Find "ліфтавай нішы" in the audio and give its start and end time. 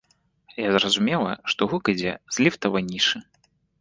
2.47-3.17